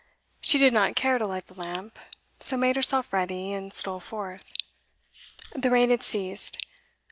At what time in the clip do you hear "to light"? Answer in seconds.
1.19-1.45